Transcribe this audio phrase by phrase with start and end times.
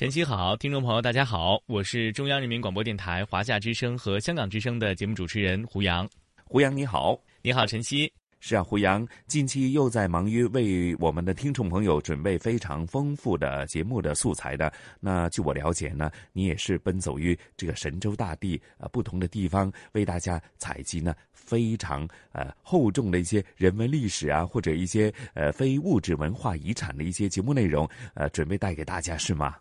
[0.00, 6.08] 晨曦好，听众朋友大家好，我是中央人民广播电台华夏之声和香港之声的节目主持人胡杨。
[6.42, 8.10] 胡杨你好，你好晨曦。
[8.38, 14.72] 是啊，胡杨近期又在忙于为我们的听众朋友准备非常丰富的节目的素材的。
[15.00, 29.56] 那据我了解呢，你也是奔走于这个神州大地呃不同的地方，为大家采集呢非常呃厚重的一些人文历史啊，或者一些呃非物质文化遗产的一些节目内容，呃，准备带给大家是吗？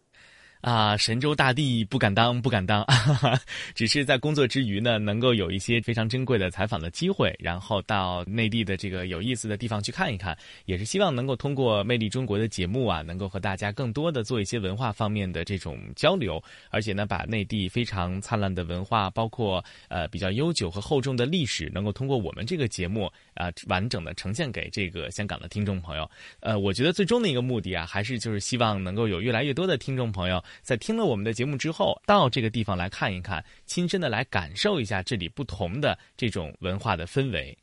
[0.61, 2.85] 啊，神州大地不敢当，不敢当，
[3.73, 26.09] 只是在工作之余呢，能够有一些非常珍贵的采访的机会，然后到内地的这个有意思的地方去看一看，也是希望能够通过《魅力中国》的节目啊，能够和大家更多的做一些文化方面的这种交流，而且呢，把内地非常灿烂的文化，包括呃比较悠久和厚重的历史，能够通过我们这个节目啊，完整的呈现给这个香港的听众朋友。
[26.41, 30.44] 呃，我觉得最终的一个目的啊，还是就是希望能够有越来越多的听众朋友。
[30.61, 37.58] 在听了我们的节目之后，到这个地方来看一看，亲身的来感受一下这里不同的这种文化的氛围。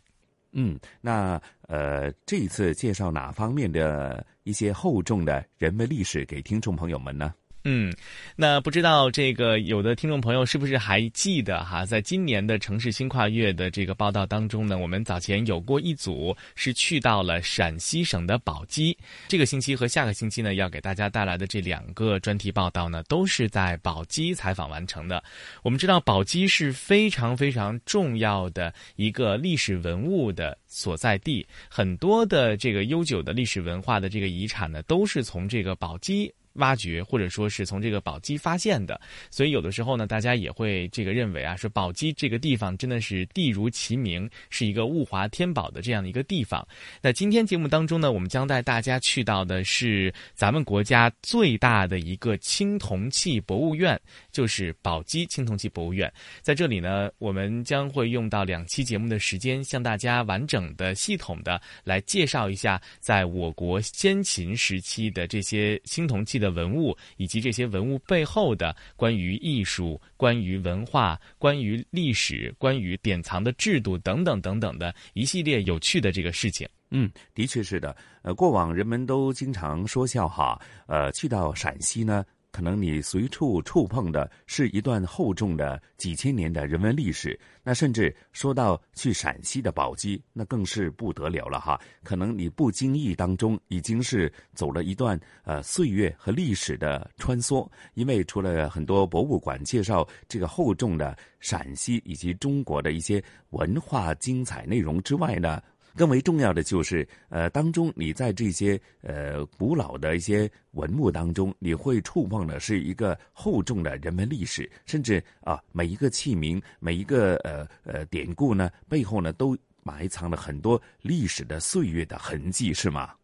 [0.52, 7.34] 嗯，那呃，这一次介绍哪方面的一些厚重的人文历史给听众朋友们呢？
[7.68, 7.92] 嗯，
[8.36, 18.96] 那不知道这个有的听众朋友是不是还记得哈，在今年的城市新跨越的这个报道当中呢，我们早前有过一组是去到了陕西省的宝鸡。
[19.26, 25.20] 这个星期和下个星期呢，要给大家带来的这两个专题报道呢，都是在宝鸡采访完成的。
[25.64, 36.32] 我们知道宝鸡是非常非常重要的一个历史文物的所在地，很多的这个悠久的历史文化的这个遗产呢，都是从这个宝鸡。
[36.56, 39.00] 挖掘或者说是从这个宝鸡发现的，
[39.30, 46.66] 所以有的时候呢，大家也会这个认为啊，说宝鸡这个地方真的是地如其名，是一个物华天宝的这样的一个地方。
[47.02, 54.00] 那今天节目当中呢，我们将带大家去到的是咱们国家最大的一个青铜器博物院，
[54.32, 56.10] 就是宝鸡青铜器博物院。
[56.40, 66.45] 在这里呢，我们将会用到两期节目的时间，向大家完整的、系统的来介绍一下，在我国先秦时期的这些青铜器的。
[66.50, 76.68] 文物以及这些文物背后的关于艺术、关于文化、关于历史、关于典藏的制度等等等等的一系列有趣的这个事情。
[76.90, 77.96] 嗯，的确是的。
[78.22, 82.24] 呃，过往人们都经常说笑哈，呃，去到陕西呢。
[82.56, 91.78] 可能你随处触碰的是一段厚重的几千年的人文历史，那甚至说到去陕西的宝鸡，那更是不得了了哈。
[92.02, 105.62] 可能你不经意当中已经是走了一段呃岁月和历史的穿梭，因为除了很多博物馆介绍这个厚重的陕西以及中国的一些文化精彩内容之外呢。
[105.96, 123.14] 更为重要的就是，呃，当中你在这些呃古老的一些文物当中，你会触碰的是一个厚重的人文历史，甚至啊每一个器皿、每一个呃呃典故呢，背后呢都埋藏了很多历史的岁月的痕迹，是吗？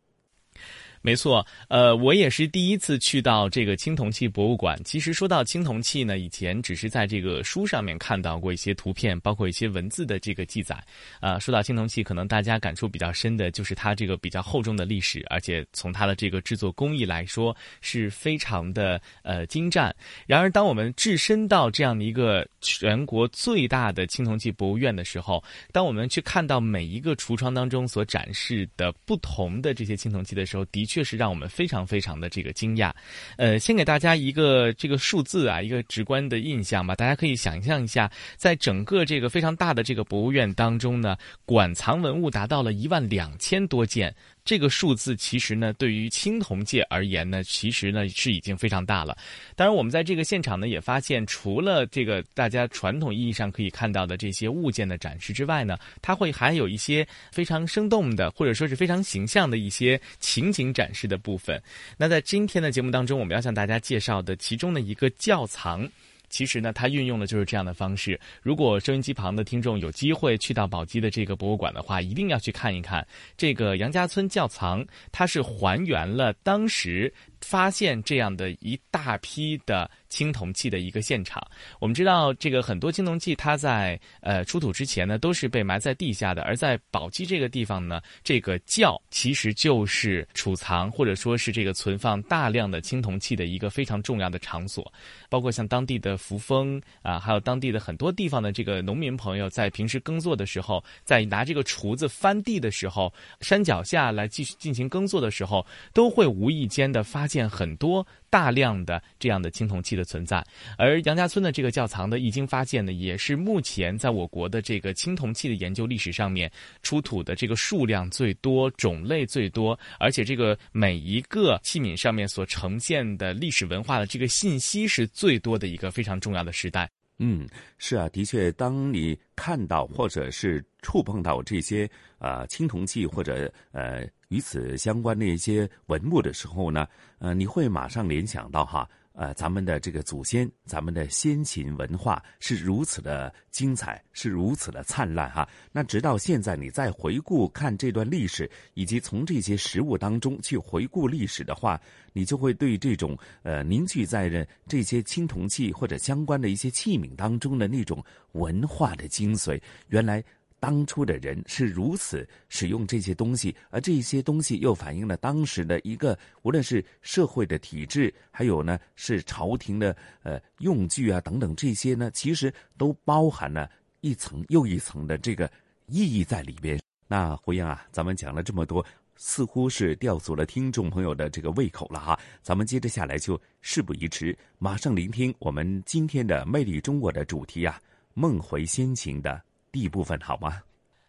[1.05, 4.81] 没错，呃，我也是第一次去到这个青铜器博物馆。
[4.85, 10.81] 其实说到青铜器呢，以前只是在这个书上面看到过一些图片，包括一些文字的这个记载。
[11.19, 19.93] 啊，说到青铜器，可能大家感触比较深的就是它这个比较厚重的历史，而且从它的这个制作工艺来说是非常的呃精湛。
[20.25, 25.43] 然而，当我们置身到这样的一个全国最大的青铜器博物院的时候，
[25.73, 30.92] 当我们去看到每一个橱窗当中所展示的不同的这些青铜器的时候，的确。
[30.93, 32.93] 确实让我们非常非常的这个惊讶，
[33.39, 36.95] 呃，先给大家一个这个数字啊，一个直观的印象吧。
[36.95, 41.17] 大家可以想象一下，在整个这个非常大的这个博物院当中呢，
[41.47, 49.17] 馆藏文物达到了一万两千多件，这个数字其实呢，对于青铜界而言呢，其实呢是已经非常大了。
[49.55, 61.63] 当然，我们在这个现场呢也发现，除了这个大家传统意义上可以看到的这些物件的展示之外呢，它会还有一些非常生动的，或者说是非常形象的一些情景展示的部分。
[61.97, 65.89] 那在今天的节目当中，我们要向大家介绍的其中的一个窖藏。
[66.33, 68.19] 其实呢，它运用的就是这样的方式。
[68.43, 73.07] 如果收音机旁的听众有机会去到宝鸡的这个博物馆的话，一定要去看一看
[73.37, 74.85] 这个杨家村窖藏。
[75.13, 77.13] 它是还原了当时
[77.43, 79.91] 发现这样的一大批的。
[80.13, 81.43] 青铜器的一个现场，
[81.81, 86.43] 我们知道这个很多青铜器，它在呃出土之前呢，都是被埋在地下的。
[86.43, 94.93] 而在宝鸡这个地方呢，这个窖其实就是储藏或者说是这个存放大量的青铜器的一个非常重要的场所。
[95.31, 103.11] 包括像当地的扶风啊，还有当地的很多地方的这个农民朋友，在平时耕作的时候，在拿这个锄子翻地的时候，
[103.41, 108.07] 山脚下来继续进行耕作的时候，都会无意间的发现很多。
[108.33, 110.43] 大量的这样的青铜器的存在，
[110.79, 116.51] 而杨家村的这个窖藏的已经发现呢，也是目前在我国的这个青铜器的研究历史上面
[116.83, 126.89] 出土的这个数量最多、种类最多，而且这个每一个器皿上面所呈现的历史文化的这个信息是最多的一个非常重要的时代。
[127.19, 127.47] 嗯，
[127.79, 131.89] 是啊，的确，当你看到或者是触碰到这些
[132.19, 136.87] 啊青铜器或者呃与此相关的一些文物的时候呢，
[137.19, 138.89] 呃，你会马上联想到哈。
[139.15, 145.49] 呃，咱们的这个祖先，咱们的先秦文化是如此的精彩，是如此的灿烂哈。
[145.71, 151.81] 那直到现在，你再回顾看这段历史，以及从这些实物当中去回顾历史的话，
[152.13, 160.23] 你就会对这种呃凝聚在的这些青铜器或者相关的一些器皿当中的那种文化的精髓，原来。
[160.63, 173.69] 当初的人是如此使用这些东西，而这些东西又反映了当时的一个，无论是社会的体制，还有呢是朝廷的呃用具啊等等这些呢，其实都包含了
[174.03, 175.51] 一层又一层的这个
[175.89, 176.81] 意义在里边。
[177.09, 178.87] 那胡英啊，咱们讲了这么多，
[179.17, 182.17] 似乎是吊足了听众朋友的这个胃口了哈。
[182.41, 187.81] 咱们接着下来就事不宜迟，马上聆听我们今天的《魅力中国》的主题啊，
[188.15, 189.43] 梦回先秦的。
[189.73, 190.61] 第一部分好吗？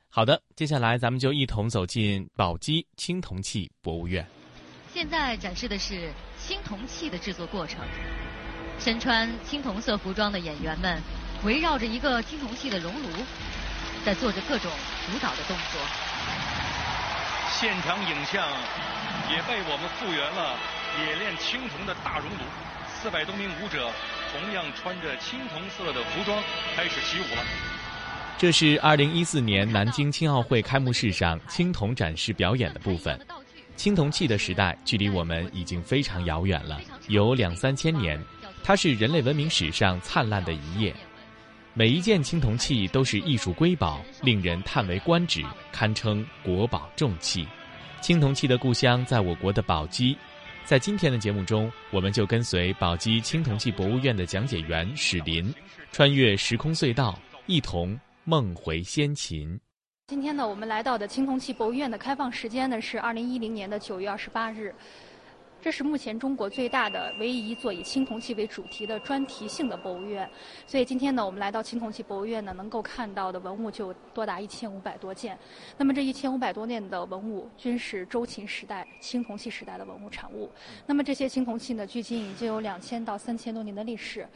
[0.10, 4.25] 好的，接下来咱们就一同走进宝鸡青铜器博物院。
[4.94, 7.80] 现在展示的是青铜器的制作过程。
[8.80, 11.01] 身穿青铜色服装的演员们
[11.44, 13.10] 围绕着一个青铜器的熔炉，
[14.06, 14.71] 在做着各种
[15.12, 15.81] 舞蹈的动作。
[17.51, 18.48] 现场影像
[19.30, 20.57] 也被我们复原了
[21.04, 22.44] 冶炼青铜的大熔炉，
[22.88, 23.92] 四百多名舞者
[24.31, 26.42] 同样穿着青铜色的服装
[26.77, 27.44] 开始起舞了。
[28.44, 33.18] 这是二零一四年南京青奥会开幕式上青铜展示表演的部分。
[33.78, 38.22] 青铜器的时代距离我们已经非常遥远了，有两三千年。
[38.62, 40.94] 它是人类文明史上灿烂的一页。
[41.74, 45.42] 每一件青铜器都是艺术瑰宝，令人叹为观止，
[45.72, 47.48] 堪称国宝重器。
[48.01, 50.18] 青铜器的故乡在我国的宝鸡。
[50.66, 55.50] 在今天的节目中，我们就跟随宝鸡青铜器博物院的讲解员史林，
[55.94, 57.98] 穿越时空隧道，一同。
[58.25, 59.59] 梦回先秦。
[60.07, 64.73] 今天呢，我们来到的青铜器博物院的开放时间呢是二零一零年的九月二十八日。
[65.63, 70.30] 这是目前中国最大的唯一一座以青铜器为主题的专题性的博物院，
[70.68, 75.40] 所以今天呢，我们来到青铜器博物院呢，能够看到的文物就多达一千五百多件。
[75.78, 80.52] 那么这一千五百多件的文物均是周秦时代青铜器时代的文物产物。
[80.85, 84.28] 那么这些青铜器呢，距今已经有两千到三千多年的历史。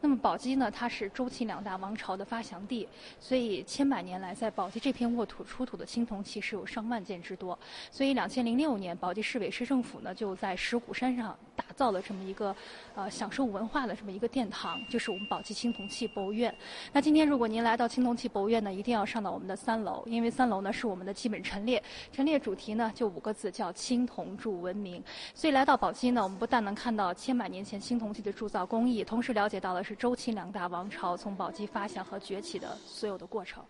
[0.00, 7.58] 那么宝鸡呢，它是周秦两大王朝的发祥地，所以千百年来在宝鸡这片沃土出土的青铜器是有上万件之多。
[7.90, 12.54] 所以两千零六年，宝鸡市委市政府呢就在十石鼓山上打造了这么一个，
[12.94, 16.54] 呃，享受文化的这么一个殿堂，就是我们宝鸡青铜器博物院。
[16.92, 25.02] 那今天如果您来到青铜器博物院呢，一定要上到我们的三楼，因为三楼呢是我们的基本陈列，陈列主题呢就五个字，叫青铜铸文明。
[25.34, 33.64] 所以来到宝鸡呢，我们不但能看到千百年前青铜器的铸造工艺，同时了解到的是周秦两大王朝从宝鸡发祥和崛起的所有的过程。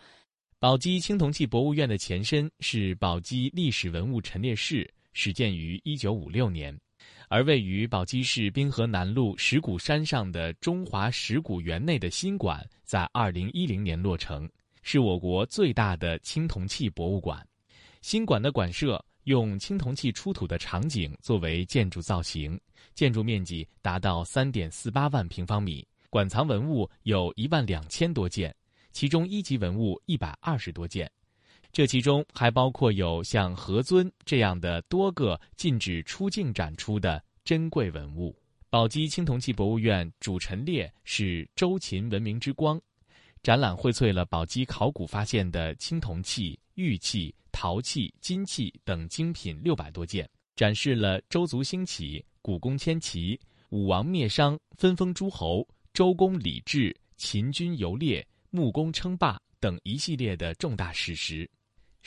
[0.58, 6.76] 宝鸡青铜器博物院的前身是宝鸡历史文物陈列室，始建于一九五六年。
[7.28, 14.48] 而位于宝鸡市滨河南路石鼓山上的中华石鼓园内的新馆，在二零一零年落成，
[14.82, 17.44] 是我国最大的青铜器博物馆。
[18.00, 22.58] 新馆的馆舍用青铜器出土的场景作为建筑造型，
[22.94, 28.54] 建筑面积达到三点四八万平方米，馆藏文物有一万两千多件，
[28.92, 31.10] 其中一级文物一百二十多件。
[31.76, 38.34] 这其中还包括有像何尊这样的多个禁止出境展出的珍贵文物。
[38.70, 42.80] 宝鸡青铜器博物院主陈列是周秦文明之光，
[43.42, 61.46] 展览荟萃了宝鸡考古发现的青铜器、玉器、陶器、金器等精品六百多件，展示了周族兴起、古公迁齐、武王灭商、分封诸侯、周公礼制、秦军游猎、穆公称霸等一系列的重大史实。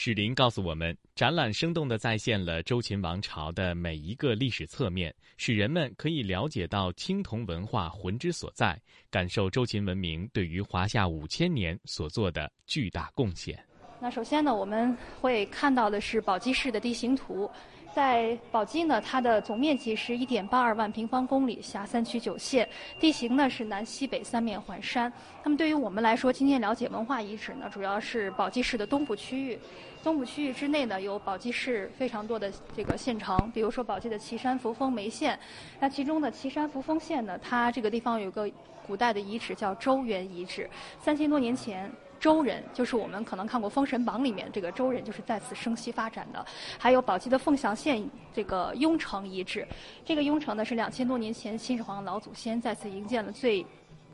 [0.01, 8.79] 史林告诉我们，展览生动地再现了周秦王朝的每一个历史侧面，使人们可以了解到青铜文化魂之所在，
[9.11, 13.61] 感受周秦文明对于华夏五千年所做的巨大贡献。
[13.99, 17.51] 那首先呢，我们会看到的是宝鸡市的地形图。
[17.91, 25.11] 在宝鸡呢，它的总面积是一点八二万平方公里，辖三区九县，地形呢是南西北三面环山。
[25.43, 29.59] 那么对于我们来说，今天了解文化遗址呢，主要是宝鸡市的东部区域。
[30.01, 35.37] 东部区域之内呢，有宝鸡市非常多的这个县城，比如说宝鸡的岐山、扶风、梅县。
[35.79, 38.49] 那其中的岐山、扶风县呢，它这个地方有个
[38.87, 40.69] 古代的遗址叫周原遗址，
[41.01, 41.91] 三千多年前。
[42.19, 46.45] 周人就是我们可能看过《封神榜》里面这个周人，就是在此生息发展的。
[46.77, 49.65] 还有宝鸡的凤翔县这个雍城遗址，
[50.03, 53.65] 这个雍城呢是两千多年前秦始皇老祖先在此营建了最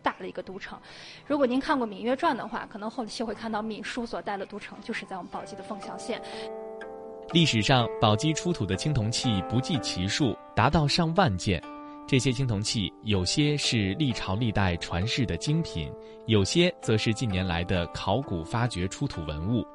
[0.05, 0.79] 大的一个都城。
[1.25, 6.21] 如果您看过《芈月传》的话，可能后期会看到芈姝所带的都城就是在我们宝鸡的凤翔县。
[7.33, 11.59] 历史上，宝鸡出土的青铜器不计其数，达到上万件。
[12.07, 15.91] 这些青铜器有些是历朝历代传世的精品，
[16.27, 19.65] 有些则是近年来的考古发掘出土文物。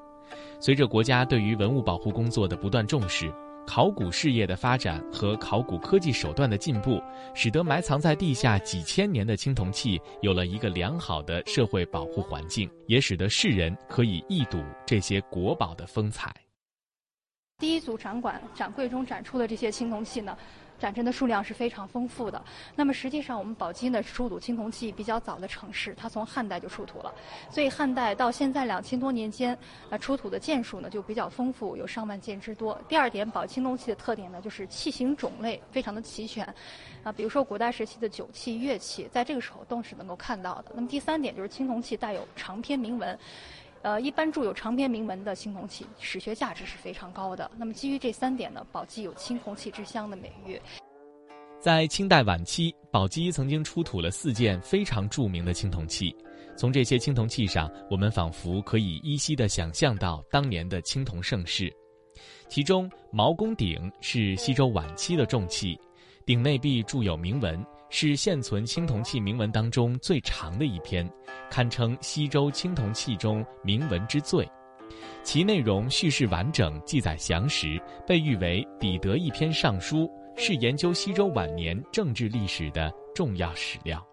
[0.60, 3.34] 随着国家对于文物保护工作的不断重视，
[3.72, 7.00] 考古事业的发展和考古科技手段的进步，
[7.36, 16.34] 使得埋藏在地下几千年的青铜器有了一个良好的社会保护环境，也使得世人可以一睹这些国宝的风采。
[17.58, 20.36] 第一组展馆展柜中展出的这些青铜器呢？
[20.80, 22.42] 展陈的数量是非常丰富的。
[22.74, 27.14] 那么实际上，我们宝鸡呢是出土青铜器比较早的城市，它从汉代就出土了。
[27.50, 29.56] 所以汉代到现在两千多年间，
[29.90, 32.76] 呃，出土的件数呢就比较丰富，有上万件之多。
[32.88, 36.42] 第二点，宝青铜器的特点呢就是器型种类非常的齐全，
[37.04, 40.72] 啊，比如说古代时期的酒器、乐器，在这个时候都是能够看到的。
[40.74, 43.18] 那么第三点就是青铜器带有长篇铭文。
[43.82, 47.50] 呃，一般铸有长篇铭文的青铜器，史学价值是非常高的。
[47.56, 50.60] 那么基于这三点呢，宝鸡有“青铜器之乡”的美誉。
[51.58, 56.14] 在清代晚期，宝鸡曾经出土了四件非常著名的青铜器。
[56.56, 61.74] 从这些青铜器上，我们仿佛可以依稀地想象到当年的青铜盛世。
[62.48, 65.78] 其中，毛公鼎是西周晚期的重器，
[66.26, 67.64] 鼎内壁铸有铭文。
[67.90, 71.06] 是现存青铜器铭文当中最长的一篇，
[71.50, 74.48] 堪称西周青铜器中铭文之最。
[75.22, 84.09] 其内容叙事完整，记载详实，被誉为彼得一篇尚书，是研究西周晚年政治历史的重要史料。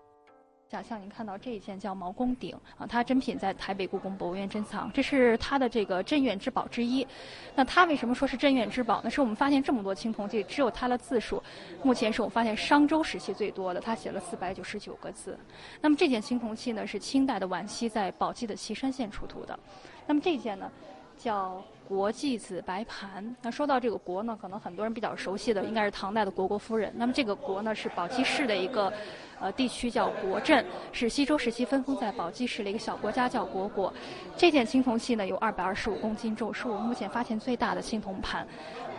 [0.69, 7.07] 想象您看到这一件叫毛公鼎啊，它珍品在台北故宫博物院珍藏，这是它的这个镇院之宝之一。
[7.55, 9.09] 那它为什么说是镇院之宝呢？
[9.09, 11.41] 是我们发现这么多青铜器，只有它的字数，
[11.83, 15.39] 目前是我们发现商周时期最多的，它写了四百九十九个字。
[15.79, 19.57] 那么这件青铜器呢，是清代的晚期在宝鸡的岐山县出土的。
[20.05, 20.69] 那么这件呢，
[21.17, 21.63] 叫。
[21.87, 23.35] 国祭子白盘。
[23.41, 26.91] 那说到这个国呢，可能很多人比较熟悉的应该是唐代的虢国夫人。
[26.95, 28.91] 那么这个国呢，是宝鸡市的一个
[29.39, 33.93] 呃地区叫国镇，是西周时期分封在宝鸡市的一个小国家叫虢国。
[34.35, 38.45] 这件青铜器呢，有二百二十五公斤重，是我们目前发现最大的青铜盘。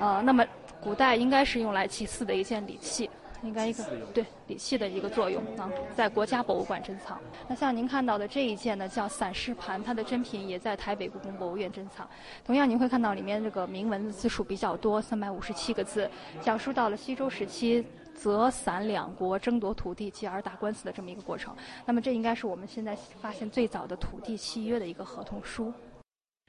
[0.01, 0.45] 呃，那么
[0.81, 3.11] 古代应该是用来祭祀的一件礼器。
[3.43, 7.21] 应该一个对礼器的一个作用啊，在国家博物馆珍藏。
[7.47, 12.09] 那像您看到的这一件呢，叫散氏盘，它的珍品也在台北故宫博物院珍藏。
[12.45, 21.55] 同样，您会看到里面这个铭文的字数比较多，三百五十七个字，讲述到了西周时期泽散两国争夺土地，继而打官司的这么一个过程。
[21.87, 25.73] 那么，这应该是我们现在发现最早的土地契约的一个合同书。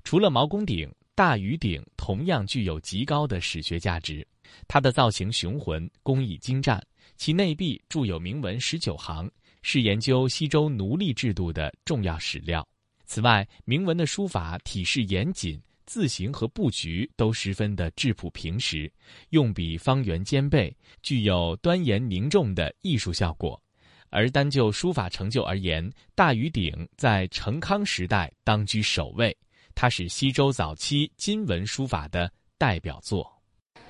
[0.04, 0.90] 除了毛公鼎。
[1.20, 4.26] 大禹鼎同样具有极高的史学价值，
[4.70, 6.82] 它的造型雄浑，工艺精湛，
[7.18, 9.30] 其内壁铸有铭文十九行，
[9.62, 12.66] 是研究西周奴隶制度的重要史料。
[13.04, 18.90] 此外，铭文的书法体式严谨，字形和布局都十分的质朴平实，
[19.32, 20.74] 用笔方圆兼备，
[21.04, 23.62] 具有端严凝重的艺术效果。
[24.10, 29.36] 而单就书法成就而言，大禹鼎在成康时代当居首位。
[29.82, 33.26] 它是西周早期金文书法的代表作。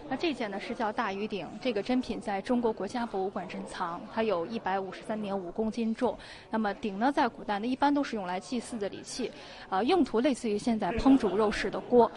[0.08, 6.16] 那这件呢是叫大禹鼎，这个珍品在中国国家博物馆珍藏，它有一百五十三点五公斤重。
[6.52, 9.32] 那么鼎呢，在古代呢一般都是用来祭祀的礼器，
[9.68, 12.12] 啊，用途类似于现在烹煮肉食的锅。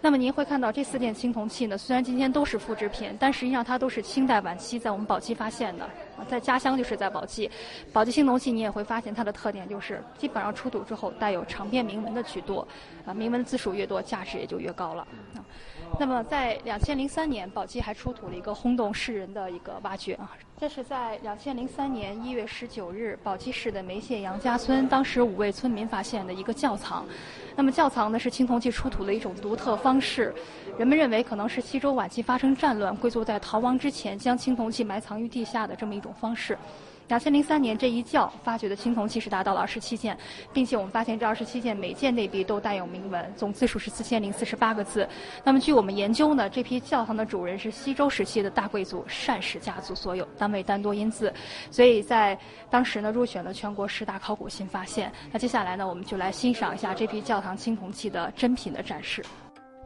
[0.00, 5.88] 那么您会看到这四件青铜器呢，虽然今天都是复制品，但实际上它都是清代晚期在我们宝鸡发现的。
[6.28, 7.50] 在家乡就是在宝鸡，
[7.92, 12.66] 宝鸡青铜器你也会发现它的特点就是基本上出土之后带有长篇铭文的居多，
[13.04, 15.06] 啊，铭文字数越多，价值也就越高了。
[15.98, 27.06] 那么在两千零三年，宝鸡还出土了一个轰动世人的一个挖掘啊，这是在两千零三年一月十九日，宝鸡市的梅县杨家村，当时五位村民发现的一个窖藏。
[27.54, 30.34] 那么窖藏呢是青铜器出土的一种独特方式，
[30.78, 36.58] 人们认为可能是西周晚期发生战乱，贵族在逃亡之前将青铜器埋藏于地下的这么一种方式。
[37.08, 40.16] 两千零三年这一窖发掘的青铜器是达到了二十七件，
[40.52, 45.08] 并且我们发现这二十七件每件内壁都带有铭文，总字数是四千零四十八个字。
[45.44, 51.32] 那么据我们研究呢，这批窖藏的主人是西周时期的大贵族单氏家族所有，单位单多音字，
[51.70, 52.36] 所以在
[52.68, 55.12] 当时呢入选了全国十大考古新发现。
[55.30, 59.24] 那接下来呢，我们就来欣赏一下这批窖藏青铜器的珍品的展示。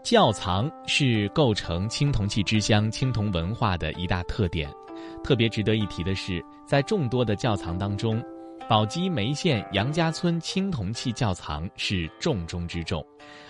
[0.02, 4.66] 窖藏是构成青铜器之乡青铜文化的一大特点。
[5.24, 8.24] 特别值得一提的是，在众多的窖藏当中，
[8.68, 13.04] 宝鸡梅县杨家村青铜器窖藏是重中之重。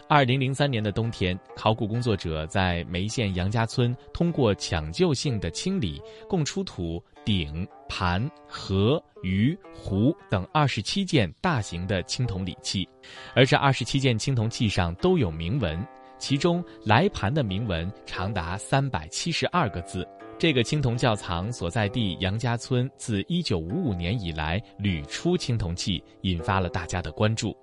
[0.09, 6.01] 二零零三年的冬天，考古工作者在梅县杨家村通过抢救性的清理，
[6.31, 12.89] 共出土鼎、盘、盒、盂、壶等二十七件大型的青铜礼器，
[13.35, 15.87] 而这二十七件青铜器上都有铭文，
[16.19, 20.09] 其中来盘的铭文长达三百七十二个字。
[20.41, 27.55] 这个青铜窖藏所在地杨家村，自一九五五年以来屡出青铜器，引发了大家的关注。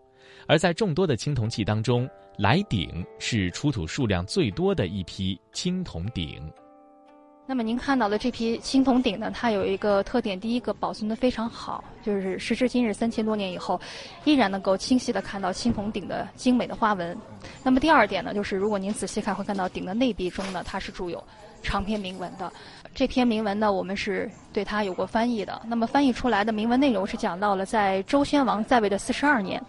[0.45, 2.07] 而在众多的青铜器当中，
[2.37, 6.39] 来鼎是出土数量最多的一批青铜鼎。
[7.47, 13.81] 那么您看到的这批青铜鼎呢，它有一个特点，第一个保存的非常好，就是时至今日三千多年以后，
[14.23, 17.17] 依然能够清晰的看到青铜鼎的精美的花纹。
[17.63, 21.23] 那么第二点呢，就是如果您仔细看，会看到鼎的内壁中呢，它是铸有。
[21.61, 22.51] 长篇铭文的
[22.95, 25.61] 这篇铭文呢，我们是对它有过翻译的。
[25.67, 29.61] 那么翻译出来的铭文内容是讲到了在周宣王在位的四十二年，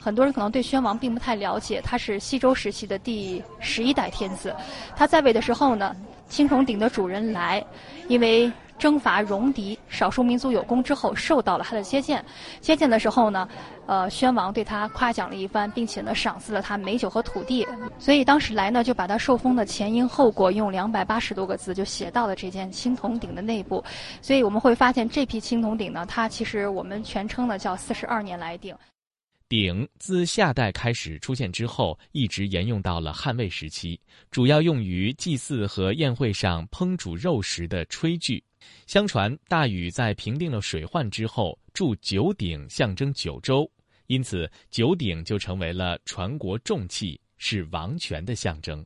[0.00, 4.54] 很多人可能对宣王并不太了解，他是西周时期的第十一代天子。
[4.96, 5.94] 他在位的时候呢，
[6.28, 7.64] 青铜鼎的主人来，
[8.08, 8.52] 因为。
[8.84, 12.22] 征伐戎狄，少数民族有功之后，受到了他的接见。
[12.60, 13.48] 接见的时候呢，
[13.86, 17.66] 呃，宣王对他夸奖了一番，并且呢，赏赐了他美酒和土地。
[17.98, 23.82] 所以当时来呢，就把他受封的前因后果用两百八十多个字就写到了这件青铜鼎的内部。
[24.20, 28.76] 所以我们会发现，这批青铜鼎呢，它其实我们全称呢叫四十二年来鼎。
[29.48, 33.98] 鼎自夏代开始出现之后，一直沿用到了汉魏时期，
[34.30, 38.44] 主要用于祭祀和宴会上烹煮肉食的炊具。
[38.86, 43.70] 相传大禹在平定了水患之后，铸九鼎象征九州，
[44.06, 48.84] 因此九鼎就成为了传国重器，是王权的象征。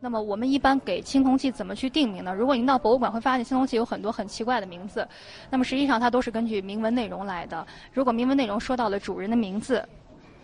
[0.00, 2.34] 那么我们一般给青铜器怎么去定名呢？
[2.34, 5.08] 如果您到博物馆会发现青铜器有很多很奇怪的名字，
[5.48, 7.66] 那么实际上它都是根据铭文内容来的。
[7.92, 9.88] 如果铭文内容说到了主人的名字。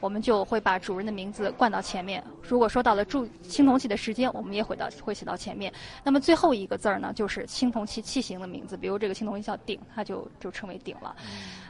[0.00, 2.22] 我们就会把主人的名字冠到前面。
[2.42, 5.72] 如果说到了铸青铜器的时间，我们也会到会写到前面。
[6.04, 8.76] 那么最后一个字儿呢，就是青铜器器型的名字。
[8.76, 11.16] 比如这个青铜器叫鼎，它就就称为鼎了。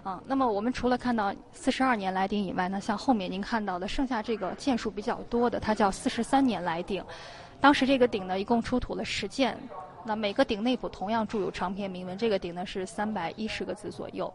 [0.02, 7.04] 啊，那么我们除了看到四十二年来鼎以外呢，像后面您看到的剩下这个件数比较多的，它叫四十三年来鼎。
[7.60, 9.58] 当时这个鼎呢，一共出土了十件。
[10.04, 14.32] 那每个鼎内部同样铸有长篇铭文，这个鼎呢是三百一十个字左右。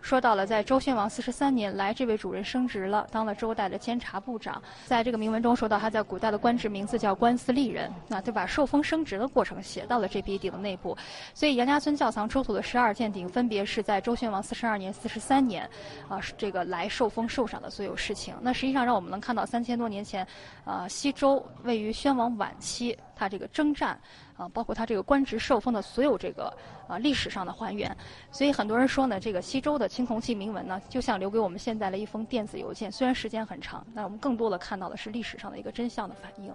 [0.00, 4.62] 说到了在周宣王四十三年来，这位主人升职了，当了周代的监察部长。
[4.84, 10.96] 在这个铭文中说到，他在古代的官职名字叫官司吏人，那就把受封升职的过程写到了这批鼎的内部。
[11.34, 15.68] 所以杨家村窖藏出土的十二件鼎，分别是在周宣王四十二年、四十三年，
[16.08, 18.36] 啊，这个来受封受赏的所有事情。
[18.40, 20.24] 那实际上让我们能看到三千多年前，
[20.64, 23.98] 啊，西周位于宣王晚期，他这个征战。
[24.38, 27.94] 啊，包括他这个官职受封的所有这个啊历史上的还原，
[28.30, 36.54] 所以很多人说呢，这个西周的青铜器铭文呢，就像留给我们现在的一封电子邮件，虽然时间很长，但我们更多的看到的是历史上的一个真相的反映。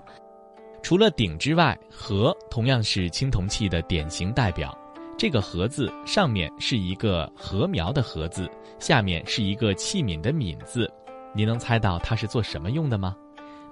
[0.81, 4.75] 除了鼎之外，盒同样是青铜器的典型代表。
[5.15, 10.91] 这个盒字上面是一个禾苗的禾字，下面是一个器皿的皿字，
[11.35, 13.15] 你能猜到它是做什么用的吗？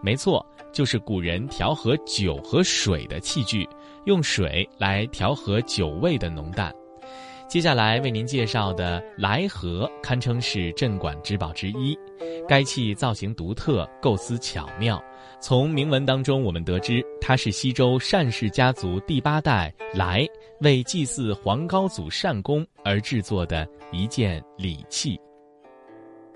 [0.03, 3.67] 没错，就是古人调和酒和水的器具。
[4.05, 6.73] 用水来调和酒味的浓淡。
[7.47, 11.97] 接下来为您介绍的来和堪称是镇馆之宝之一，
[12.47, 15.03] 该器造型独特，构思巧妙。
[15.41, 20.25] 从铭文当中，我们得知它是西周单氏家族第八代来
[20.61, 25.19] 为祭祀皇高祖单公而制作的一件礼器。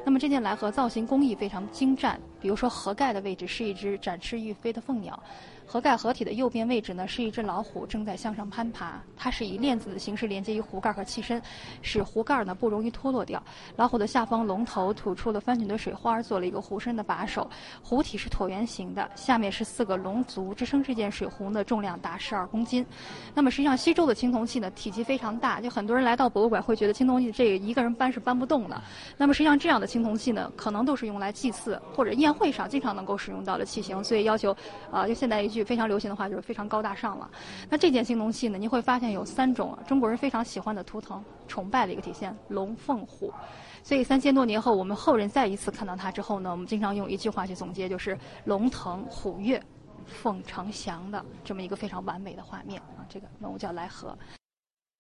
[0.04, 5.20] 那么这件来和造型工艺非常精湛，比如说盒盖的位置是一只展翅欲飞的凤鸟。
[5.68, 9.02] 盒盖合体的右边位置呢，是一只老虎正在向上攀爬。
[9.18, 11.42] 它是以链子的形式连接于壶盖和器身，
[11.82, 13.42] 使壶盖呢不容易脱落掉。
[13.76, 17.50] 老虎的下方龙头吐出了翻卷的水花，做了一个壶身的把手。
[17.82, 22.86] 壶体是椭圆形的，下面是四个龙足支撑这件水壶呢，重量达十二公斤。
[23.34, 28.80] 那么实际上西周的青铜器呢，体积非常大，就很多人来到博物馆会觉得青铜器这个一个人搬是搬不动的。
[29.18, 34.56] 那么实际上这样的青铜器呢，可能都是用来祭祀或者宴会上经常能够使用到的器型，所以要求
[34.90, 35.66] 啊，就现在一句。
[35.66, 37.28] 非常流行的话就是非常高大上了。
[37.70, 43.34] 那这件青铜器呢，您会发现有三种中国人非常喜欢的图腾，崇拜的一个体现：龙、凤、虎。
[43.82, 49.60] 所以三千多年后，我们后人再一次看到它之后呢，我们经常用一句话去总结，就是“龙腾虎跃，
[50.06, 53.02] 凤呈祥”的这么一个非常完美的画面啊。
[53.10, 54.16] 这个文物叫来和。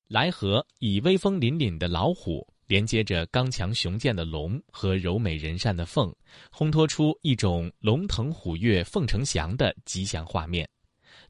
[0.07, 2.47] 来和以威风凛凛的老虎。
[2.67, 6.13] 连接着刚强雄健的龙和柔美人善的凤，
[6.51, 10.67] 烘托出一种龙腾虎跃、凤呈祥的吉祥画面。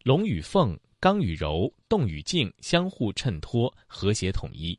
[0.03, 4.77] 龙与凤、刚与柔、动与静相互衬托，和谐统一。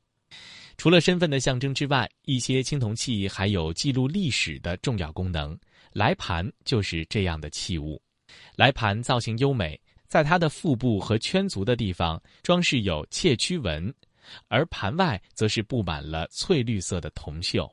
[0.78, 5.58] 除了身份的象征之外，一些青铜器还有记录历史的重要功能。
[5.92, 8.00] 来盘就是这样的器物。
[8.54, 13.92] 来盘造型优美，在它的腹部和圈足的地方装饰有窃曲纹。
[14.48, 17.70] 而盘外则是布满了翠绿色的铜锈。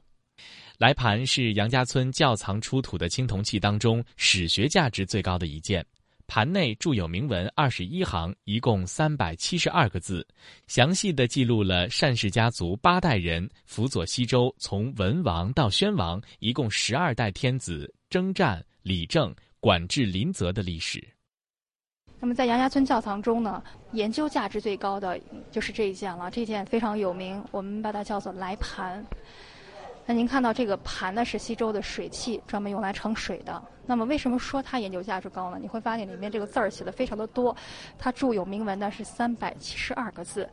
[0.77, 5.85] 来盘是杨家村窖藏出土的青铜器当中史学价值最高的一件。
[6.25, 10.25] 盘内铸有铭文二十一行，一共三百七十二个字，
[10.67, 21.05] 详细的记录了单氏家族八代人辅佐西周从文王到宣王，一共十二代天子征战、理政、管制临泽的历史。
[22.23, 25.19] 那么在杨家村教堂中呢，研究价值最高的
[25.51, 26.31] 就是这一件了。
[26.31, 29.05] 这件非常有名，我们把它叫做来盘。
[30.05, 33.61] 那您看到这个盘呢，是西周的水器，专门用来盛水的。
[33.85, 35.57] 那么为什么说它研究价值高呢？
[35.61, 37.53] 你会发现里面这个字儿写的非常的多，
[37.99, 40.49] 它铸有铭文呢是三百七十二个字。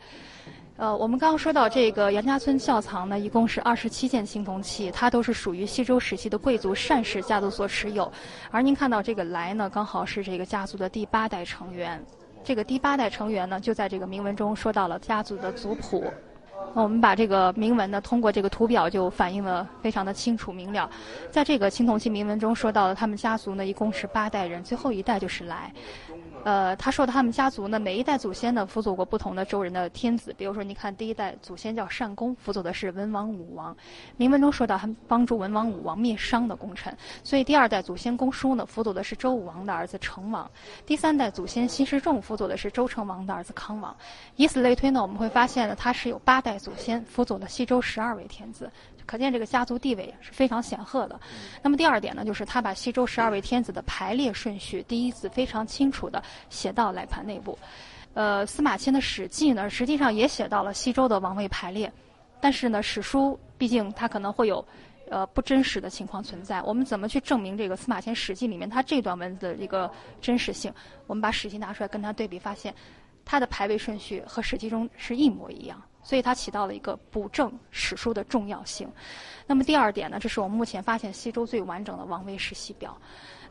[0.80, 8.10] 呃，我们刚刚说到这个杨家村窖藏呢，一共是二十七件青铜器，它都是属于西周时期的贵族善氏家族所持有。
[8.50, 12.02] 而您看到这个来呢，刚好是这个家族的第八代成员。
[12.42, 16.10] 这个第八代成员呢，就在这个铭文中说到了家族的族谱。
[16.74, 20.88] 那我们把这个铭文呢，通过这个图表就反映的非常的清楚明了。
[21.30, 25.70] 在这个青铜器铭文中说到了，他们家族呢一共是八代人，最后一代就是来。
[26.44, 30.34] 呃，他说他们家族呢，每一代祖先呢辅佐过不同的周人的天子。
[30.38, 33.76] 比如说，你看第一代祖先叫单公，辅佐的是文王、武王。
[34.16, 36.96] 铭文中说到，他们帮助文王、武王灭商的功臣。
[37.22, 40.50] 所以第二代祖先公叔呢，辅佐的是周武王的儿子成王。
[40.86, 43.94] 第三代祖先辛世仲辅佐的是周成王的儿子康王。
[44.36, 48.70] 以此类推呢，我们会发现呢，他是有八代祖先辅佐了西周十二位天子。
[49.10, 51.18] 可见这个家族地位是非常显赫的。
[51.60, 57.58] 那么第二点呢，就是他把西周十二位天子的排列顺序，第一次非常清楚的写到来盘内部。
[58.14, 61.92] 呃，司马迁的《史记》呢，实际上也写到了西周的王位排列，
[62.40, 64.64] 但是呢，史书毕竟它可能会有
[65.08, 66.62] 呃不真实的情况存在。
[66.62, 70.72] 我们怎么去证明这个司马迁《史记》里面他这段文字的一个真实性？
[71.08, 72.72] 我们把《史记》拿出来跟他对比，发现
[73.24, 75.82] 他的排位顺序和《史记》中是一模一样。
[76.02, 78.90] 所以它起到了一个补正史书的重要性。
[79.46, 82.96] 那么第二点呢，这是我们目前发现西周最完整的王位世系表。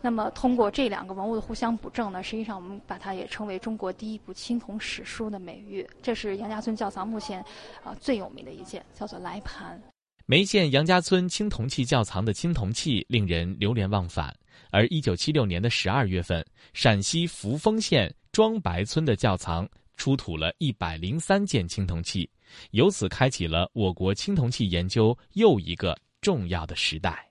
[0.01, 5.85] 那么通过这两个文物的互相补正呢，实际上我们把它也称为中国第一部青铜史书的美誉。
[6.01, 7.43] 这是杨家村窖藏目前
[7.83, 9.81] 啊最有名的一件，叫做来盘。
[10.25, 14.33] 每件杨家村青铜器窖藏的青铜器令人流连忘返。
[14.71, 19.67] 而一九七六年的十二月份，陕西扶风县庄白村的窖藏
[19.99, 22.27] 出土了一百零三件青铜器。
[22.71, 27.29] 由此开启了我国青铜器研究又一个重要的时代。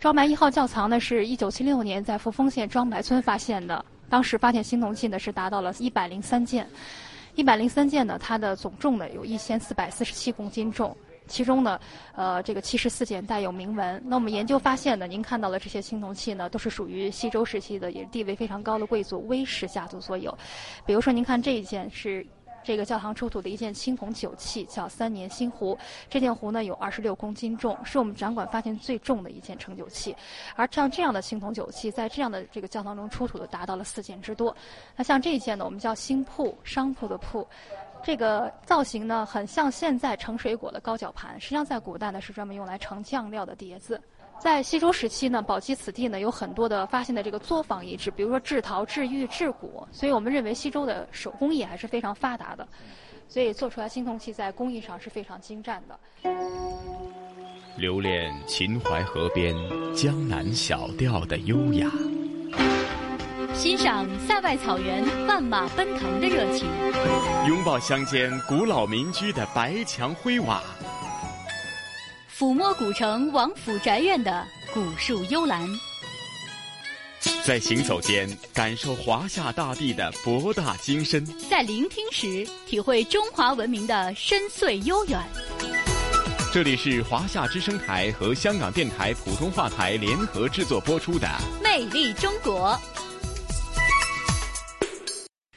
[0.00, 3.84] 庄白一号窖藏呢，是一九七六年在扶风县庄白村发现的。
[4.08, 6.68] 当时发现青铜器呢，是达到了一百零三件。
[7.34, 10.96] 一百零三件呢，它的总重呢，有一千四百四十七公斤重。
[11.26, 11.78] 其中呢，
[12.14, 14.02] 呃，这个七十四件带有铭文。
[14.04, 20.36] 那我们研究发现呢，您看到的这些青铜器呢，都是属于西周时期的，也是地位非常高的贵族威氏家族所有。
[20.84, 22.26] 比如说，您看这一件是。
[22.64, 25.78] 这个教堂出土的一件青铜酒器叫三年新壶，
[26.10, 30.12] 这件壶呢有二十六公斤重，是我们展馆发现最重的一件盛酒器。
[30.56, 34.52] 而像这样的青铜酒器，在这样的这个教堂中出土的达到了四件之多。
[34.96, 37.46] 那像这一件呢，我们叫新铺商铺的铺。
[38.06, 44.00] 这个造型呢，很像现在盛水果的高脚盘，实际上在古代呢是专门用来盛酱料的碟子。
[44.38, 52.64] 在西周时期呢，宝鸡此地呢有很多的发现的这个作坊遗址，比如说制陶、制玉、制骨，所以我们认为西周的手工艺还是非常发达的，
[53.26, 55.98] 所以做出来青铜器在工艺上是非常精湛的。
[57.76, 59.52] 留恋秦淮河边
[59.92, 61.90] 江南小调的优雅，
[63.56, 66.68] 欣赏塞外草原万马奔腾的热情，
[67.48, 70.62] 拥抱乡间古老民居的白墙灰瓦。
[72.38, 75.66] 抚摸古城王府宅院的古树幽兰，
[77.46, 85.18] 在行走间感受华夏大地的博大精深，在聆听时体会中华文明的深邃悠远。
[86.52, 91.26] 这里是华夏之声台和香港电台普通话台联合制作播出的
[91.62, 92.78] 《魅力中国》。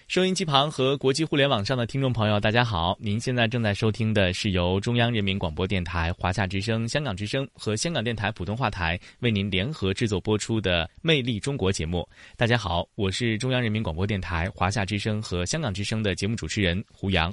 [0.10, 2.98] 收音机旁和国际互联网上的听众朋友，大家好！
[3.00, 12.10] 您现在正在收听的是由中央人民广播电台、华夏之声、香港之声和香港电台普通话台为您联合制作播出的《魅力中国》节目。
[12.36, 17.32] 大家好，我是中央人民广播电台、华夏之声和香港之声的节目主持人胡杨。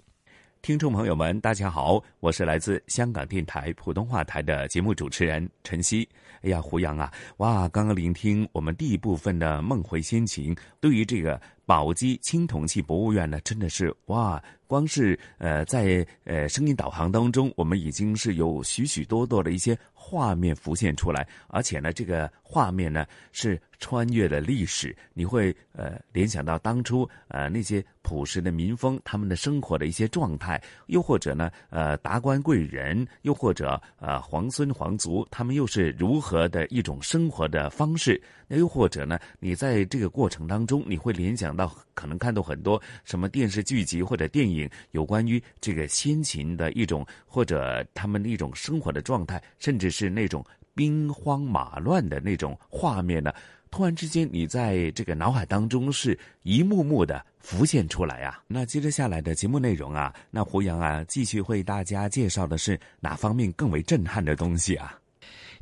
[0.60, 6.06] 听众朋友们，大家好，我是来自香港电台普通话台的节目主持人陈曦。
[6.42, 11.40] 哎呀，胡杨啊，哇，刚刚聆听我们第一部分的《梦回先秦》，对于这个。
[11.66, 14.42] 宝鸡青铜器博物院呢，真的是哇！
[14.68, 38.22] 光是呃，在呃声音导航当中，我们已经是有许许多多的一些画面浮现出来，而且呢，这个画面呢是穿越了历史，你会呃联想到当初呃那些朴实的民风，他们的生活的一些状态，又或者呢呃达官贵人，又或者呃皇孙皇族，他们又是如何的一种生活的方式？
[38.48, 41.56] 那又或者呢，你在这个过程当中，你会联想。
[41.56, 53.32] 到可能看到很多什么电视剧集或者电影，有关于这个先秦的一种或者他们的一种生活的状态，甚至是那种兵荒马乱的那种画面呢？
[53.76, 58.40] 突然之间，你在这个脑海当中是一幕幕的浮现出来啊！
[58.46, 64.98] 那接着下来的节目内容啊，那胡杨啊，继续为大家介绍的是哪方面更为震撼的东西啊？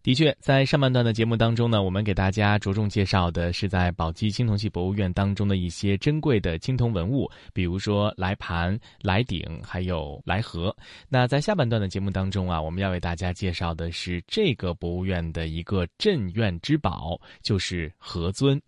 [0.05, 10.77] 的确，在上半段的节目当中呢，我们给大家着重介绍的是在宝鸡青铜器博物院当中的一些珍贵的青铜文物，比如说来盘、来鼎，还有来盒。
[11.09, 18.61] 那在下半段的节目当中啊，我们要为大家介绍的是这个博物院的一个镇院之宝，就是何尊。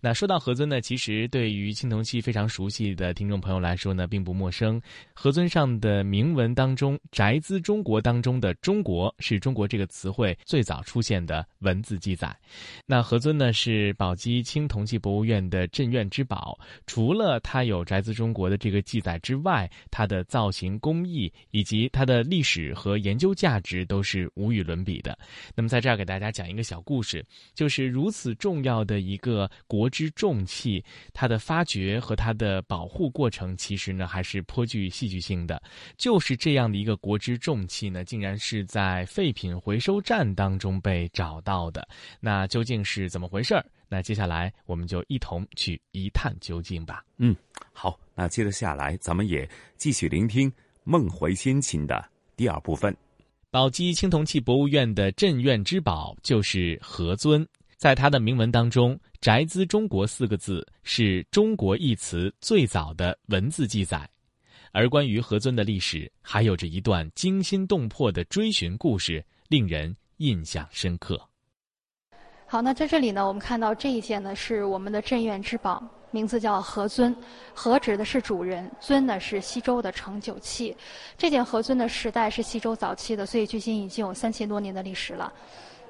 [0.00, 4.80] 那说到何尊呢，其实对于青铜器非常熟悉的听众朋友来说呢，并不陌生。
[5.12, 10.83] 何尊上的铭文当中，“宅兹中国”当中的“中国”是中国这个词汇最早。
[10.84, 12.36] 出现的文字记载，
[12.86, 16.56] 那何尊呢是宝鸡青铜器博物院的镇院之宝。
[16.86, 25.18] 除了它有宅兹中国的这个记载之外，它的造型工艺以及它的历史和研究价值都是无与伦比的。
[25.54, 35.62] 那么在这儿给大家讲一个小故事，就是如此重要的一个国之重器，它的发掘和它的保护过程，其实呢还是颇具戏剧性的。
[35.96, 40.73] 就是这样的一个国之重器呢，竟然是在废品回收站当中。
[40.80, 41.86] 被找到的
[42.20, 43.64] 那究竟是怎么回事儿？
[43.88, 47.04] 那接下来我们就一同去一探究竟吧。
[47.18, 47.36] 嗯，
[47.72, 50.50] 好，那接着下来，咱们也继续聆听
[50.82, 52.04] 《梦回先秦》的
[52.36, 52.96] 第二部分。
[53.50, 64.10] 宝鸡青铜器博物院的镇院之宝就是何尊，在它的铭文当中，“宅兹中国”四个字是中国一词最早的文字记载，
[64.72, 69.94] 而关于何尊的历史，还有着一段惊心动魄的追寻故事，令人。
[70.18, 71.20] 印象深刻。
[72.46, 77.14] 好，那在这里呢，我们看到这一件呢是我们的镇院之宝，名字叫何尊。
[77.52, 80.76] 何指的是主人，尊呢是西周的盛酒器。
[81.18, 85.32] 这件何尊的时代是西周早期的，所以距今已经有三千多年的历史了。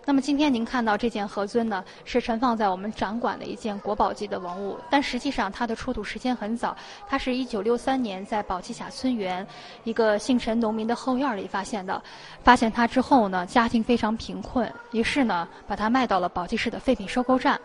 [0.07, 6.77] 那么今天您看到这件盒尊呢，是陈放在我们展馆的一件国宝级的文物，但实际上它的出土时间很早，
[7.09, 9.47] 它是一九六三年在宝鸡峡村园
[9.85, 12.03] 一个姓陈农民的后院里发现的。
[12.43, 17.59] 发现它之后呢，家庭非常贫困，于是呢把它卖到了宝鸡市的废品收购站。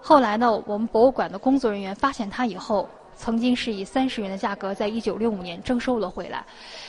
[0.00, 6.44] 后来呢，我们博物馆的工作人员发现它以后，曾经是以三十元的价格在一九六五年征收了回来。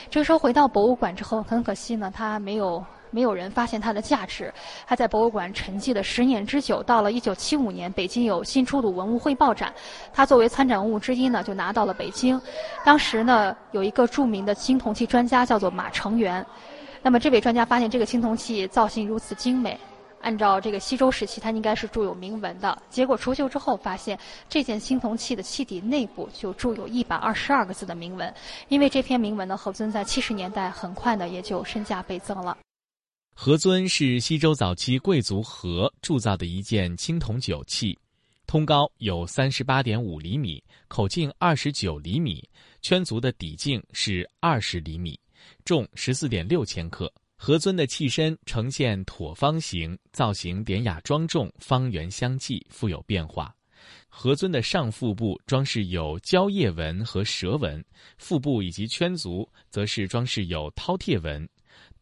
[0.08, 2.84] 征收回到博物馆之后，很可惜呢，它没有。
[3.14, 4.52] 没有人发现它的价值，
[4.88, 6.82] 它在博物馆沉寂了十年之久。
[6.82, 9.72] 到了一九七五年，北京有新出土文物汇报展，
[10.12, 12.40] 它作为参展物之一呢，就拿到了北京。
[12.84, 16.44] 当时呢，有一个著名的青铜器专家叫做马成元，
[17.02, 19.78] 那么这位专家发现这个青铜器造型如此精美。
[20.20, 22.76] 按照这个西周时期，它应该是铸有铭文的。
[22.88, 28.34] 结果除锈之后，发现这件青铜器的器底内部就铸有一百二十二个字的铭文。
[28.68, 32.56] 因为这篇铭文呢，何尊在七十年代很快呢也就身价倍增了。
[33.36, 37.98] 何尊是西周早期贵族何铸造的一件青铜酒器，
[38.46, 42.48] 通高有三十八点五厘米，口径二十九厘米，
[42.80, 45.18] 圈足的底径是二十厘米，
[45.64, 47.12] 重十四点六千克。
[47.36, 53.54] 何尊的器身呈现椭方形，造型典雅庄重，方圆相继，富有变化。
[54.08, 57.84] 何尊的上腹部装饰有蕉叶纹和蛇纹，
[58.16, 61.46] 腹部以及圈足则是装饰有饕餮纹。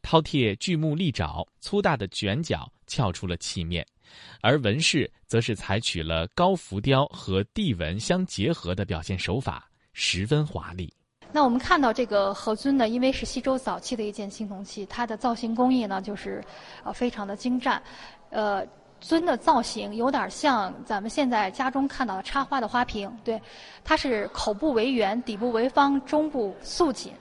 [0.03, 3.87] 饕餮巨目利爪，粗大的卷角翘出了器面，
[4.41, 10.93] 而纹饰则是采取了高浮雕和地纹相结合的表现手法，十分华丽。
[11.35, 16.45] 那我们看到这个何尊呢，因为是西周早期的一件青铜器，它的造型工艺呢就是
[16.85, 17.83] 呃非常的精湛，
[18.29, 18.63] 呃
[19.01, 23.41] 尊的造型有点像咱们现在家中看到的插花的花瓶，对，
[23.83, 27.15] 它是口部为圆，底部为方，中部素锦，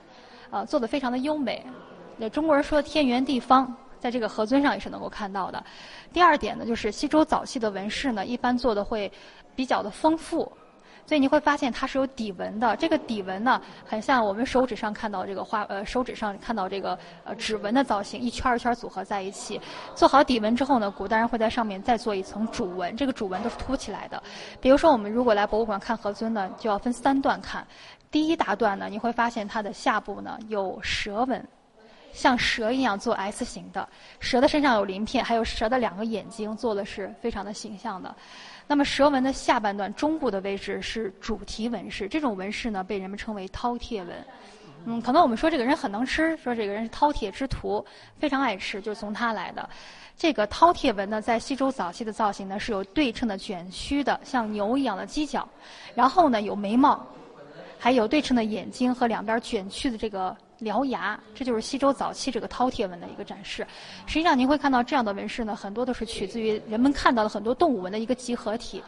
[0.50, 1.66] 呃做的非常的优美。
[2.22, 5.64] 那中国人说天圆地方，在这个何尊上也是能够看到的。
[6.14, 9.12] 第二点呢，就是西周早期的纹饰呢，一般做的会
[9.56, 10.44] 比较的丰富，
[11.04, 12.76] 所以你会发现它是有底纹的。
[12.76, 19.60] 这个底纹呢，很像我们手指上看到这个花，呃，手指上看到这个呃指纹的造型，一圈一圈组合在一起。
[19.96, 24.22] 做好底纹之后呢，古代人会在上面再做一层主纹，这个主纹都是凸起来的。
[24.62, 27.66] 比如说，我们如果来博物馆看何尊呢，就要分三段看。
[28.12, 31.44] 第一大段呢，你会发现它的下部呢有蛇纹。
[32.14, 33.88] 像蛇一样做 S 型的，
[34.20, 38.14] 蛇的身上有鳞片，还有蛇的两个眼睛，做的是非常的形象的。
[38.68, 44.26] 那么蛇纹的下半段中部的位置是主题纹饰，这种纹饰呢被人们称为饕餮纹。
[44.86, 47.86] 嗯，可能我们说这个人很能吃，说这个人是饕餮之徒，
[48.18, 49.70] 非常爱吃，就是从他来的。
[50.18, 55.48] 这个饕餮纹呢，在西周早期的造型呢是有对称的卷曲的，像牛一样的犄角，
[55.94, 57.06] 然后呢有眉毛，
[57.78, 60.36] 还有对称的眼睛和两边卷曲的这个。
[60.62, 63.66] 獠牙，这就是西周早期这个饕餮纹的一个展示。
[64.06, 68.84] 实际上，您会看到这样的纹饰呢，很多都是取自于人们看到的很多动物纹的一个集合体。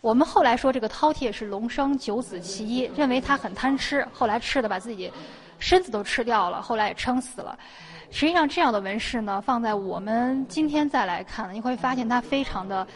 [0.00, 5.10] 我们后来说这个饕餮是龙生九子其一，认为它很贪吃，后来吃的把自己
[5.58, 7.58] 身子都吃掉了，后来也撑死了。
[8.10, 12.86] 实际上，这样的纹饰呢，放在我们今天再来看，你会发现它非常的。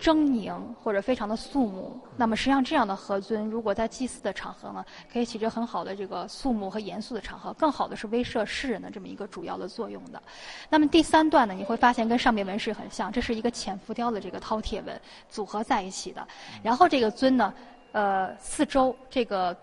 [0.00, 10.22] 狰狞或者非常的肃穆，那么实际上这样的何尊，如果在祭祀的场合呢，可以起着很好的这个肃穆和严肃的场合，更好的是威慑世人的这么一个主要的作用的。
[10.70, 16.26] 那么第三段呢，你会发现跟上面纹饰很像，这是一个浅浮雕的这个饕餮纹组合在一起的。
[16.62, 17.52] 然后这个尊呢，
[17.92, 19.56] 呃，四周这个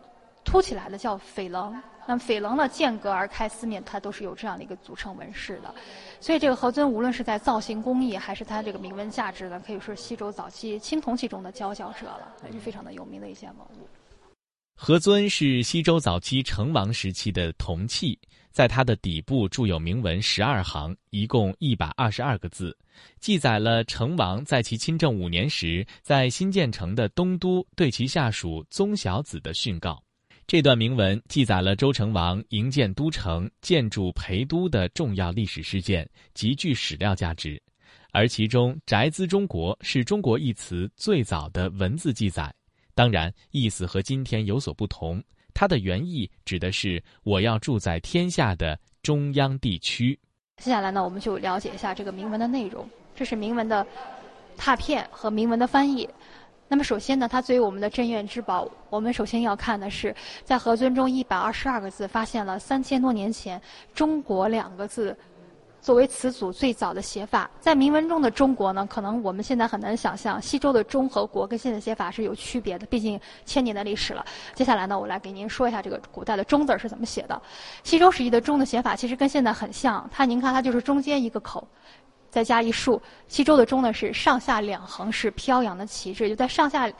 [0.43, 1.73] 凸起来的叫翡棱。
[2.07, 5.73] 那么翡棱呢，间隔而开，四面它都是有这样的一个组成纹饰的，
[6.19, 13.87] 所以这个何尊无论是在造型工艺还是它这个铭文价值呢，可以说西周早期青铜器中的佼佼者了，也是非常的有名的一件文物。
[14.77, 18.19] 何尊是西周早期成王时期的铜器，
[18.51, 22.77] 在它的底部铸有铭文十二行，一共一百二十二个字，
[23.19, 30.03] 记载了成王在其亲政五年时，在新建成的东都对其下属宗小子的训告。
[30.47, 37.59] 这段铭文记载了周成王营建都城、建筑陪都的重要历史事件，极具史料价值。
[38.11, 42.53] 而其中“宅兹中国”是中国一词最早的文字记载，
[42.93, 45.21] 当然意思和今天有所不同。
[45.51, 50.17] 它的原意指的是我要住在天下的中央地区。
[50.57, 52.87] 接下来呢，我们就了解一下这个铭文的内容。
[53.15, 53.85] 这是铭文的
[54.55, 56.07] 拓片和铭文的翻译。
[56.67, 63.61] 那么首先呢，它作为我们的镇院之宝，我们首先要看的是，在何尊中一百二十二个字，发现了三千多年前
[63.93, 65.15] “中国”两个字
[65.79, 67.47] 作为词组最早的写法。
[67.59, 74.25] 在铭文中的“中国”呢，可能我们现在很难想象，西周的“中”和“国”跟现在写法是有区别的，毕竟千年的历史了。
[74.55, 77.39] 接下来呢，我来给您说一下这个古代的“中”字是怎么写的。
[77.83, 81.67] 西周时期的“中”的写法其实跟现在很像，它您看它就是中间一个口。
[82.35, 86.91] 再加一竖，西周的钟呢是上下两横是飘扬的旗帜，就在上下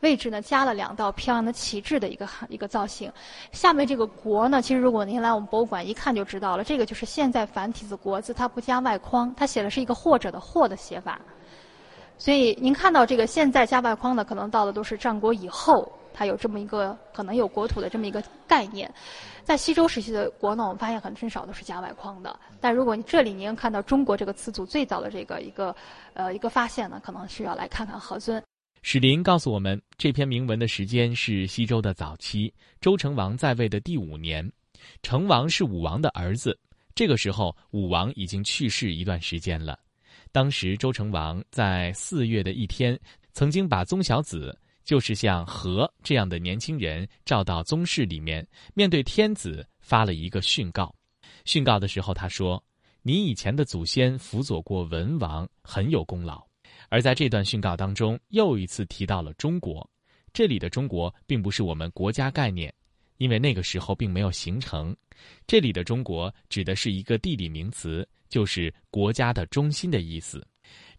[0.00, 3.12] 位置呢加了两道飘扬的旗帜的一个一个造型。
[3.52, 11.20] 下面这个国呢，其实如果您来我们博物馆一看就知道了，这个就是现在繁体字国字，它不加外框，它写的是一个或者的或的写法。
[12.16, 15.92] 所以您看到这个现在加外框的，可能到的都是战国以后。
[16.14, 18.92] 它有这么一个可能有国土的这么一个概念，
[19.48, 22.38] 在西周时期的国呢，我们发现很很少都是加外框的。
[22.60, 25.74] 但如果你这里您看到“中国”这个词组最早的这个一个
[26.12, 28.42] 呃一个发现呢，可能是要来看看何尊。
[28.82, 34.46] 史林告诉我们，这篇铭文的时间是西周的早期，周成王在位的第五年，
[35.02, 36.54] 成王是武王的儿子。
[36.94, 39.78] 这个时候，武王已经去世一段时间了。
[40.30, 43.00] 当时周成王在四月的一天，
[43.32, 44.54] 曾经把宗小子，
[44.88, 50.90] 就是像和这样的年轻人，召到宗室里面，面对天子发了一个训告。
[51.44, 52.64] 训告的时候，他说
[53.04, 56.42] ：“你以前的祖先辅佐过文王，很有功劳。”
[56.88, 59.86] 而在这段训告当中，又一次提到了中国。
[60.32, 62.72] 这里的中国并不是我们国家概念，
[63.18, 64.96] 因为那个时候并没有形成。
[65.46, 70.42] 这里的中国指的是一个地理名词，就是国家的中心的意思。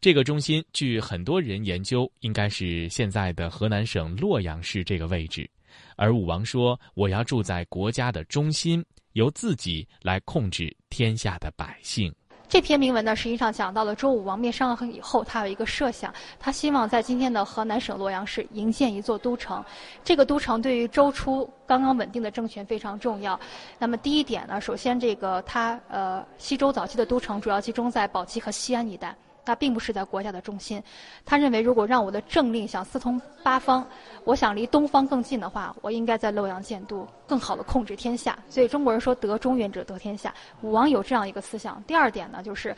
[0.02, 5.50] 这个中心，据很多人研究，应该是现在的河南省洛阳市这个位置。
[5.98, 8.82] 而武王说：“我要住在国家的中心，
[9.12, 12.16] 由自己来控制天下的百姓。”
[12.48, 19.62] 这篇铭文呢，实际上讲到了周武王灭商以后，他有一个设想，他希望在今天的河南省洛阳市营建一座都城。
[20.02, 23.38] 这个都城对于周初刚刚稳定的政权非常重要。
[23.78, 29.14] 那么第一点呢，首先这个他呃西周早期的都城主要集中在宝鸡和西安一带。
[29.50, 30.82] 他并不是在国家的中心，
[31.26, 33.84] 他认为如果让我的政令想四通八方，
[34.24, 38.38] 我想离东方更近的话，我应该在洛阳建都，更好的控制天下。
[38.48, 40.32] 所以中国人说得中原者得天下，
[40.62, 41.82] 武王有这样一个思想。
[41.88, 42.76] 第二点呢，就是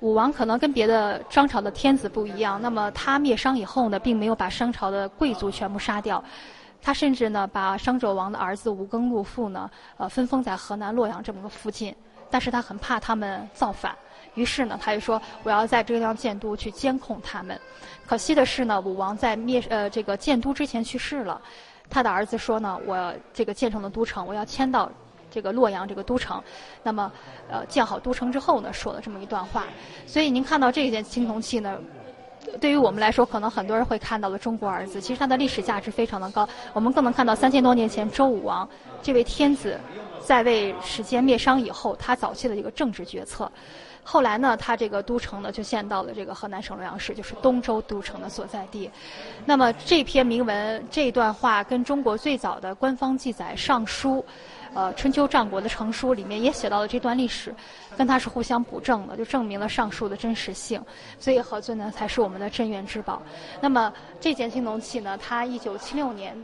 [0.00, 6.22] 武王可能跟别的商朝的天子不一样，那么他灭商以后呢，并没有把商朝的贵族全部杀掉，
[6.82, 11.94] 他甚至呢把商纣王的儿子武庚禄父呢，呃分封在河南洛阳这么个附近，
[12.30, 13.96] 但是他很怕他们造反。
[14.34, 17.58] 于是呢，他就说我要在这个地方建都去监控他们。
[18.06, 21.40] 可惜的是呢，武王在灭呃这个建都之前去世了。
[21.88, 24.90] 他的儿子说呢，我这个建成的都城，我要迁到
[25.30, 26.42] 这个洛阳这个都城。
[26.82, 27.12] 那么，
[27.48, 29.64] 呃，建好都城之后呢，说了这么一段话。
[30.06, 31.78] 所以您看到这件青铜器呢，
[32.60, 35.00] 对于我们来说，可能很多人会看到了中国儿子。
[35.00, 36.48] 其实它的历史价值非常的高。
[36.72, 38.68] 我们更能看到三千多年前周武王
[39.02, 39.78] 这位天子
[40.20, 43.50] 在位时间灭商以后，他早期的一个政治决策。
[44.06, 48.90] 后来呢，他这个都城呢就建到了这个河南省洛阳市，就是东周都城的所在地。
[49.46, 54.18] 那么这篇铭文这段话跟中国最早的官方记载《尚书》，
[54.74, 57.54] 呃春秋战国的成书里面也写到了这段历史，
[57.96, 60.80] 跟它是互相补正的，就证明了《尚书》的真实性。
[61.18, 63.22] 所以何尊呢才是我们的镇院之宝。
[63.60, 66.36] 那么这件青铜器呢，它一九七六年。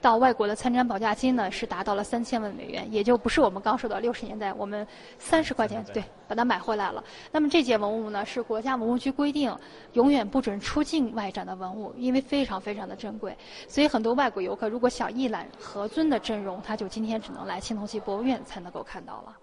[0.00, 4.86] 到外国的参展保价金呢是达到了三千万美元，也就不是我们刚说的六十年代我们
[5.18, 7.02] 三十块钱对把它买回来了。
[7.32, 9.54] 那么这件文物呢是国家文物局规定
[9.94, 13.36] 永远不准出境外展的文物，因为非常非常的珍贵，
[13.66, 19.36] 所以很多外国游客如果想一览何尊的真容，他就今天只能来青铜器博物院才能够看到了。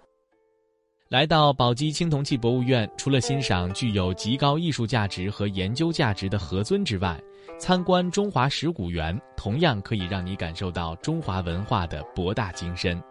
[1.09, 7.15] 来到宝鸡青铜器博物院，除了欣赏具有极高艺术价值和研究价值的何尊之外，
[7.57, 13.01] 参观中华石鼓园同样可以让你感受到中华文化的博大精深。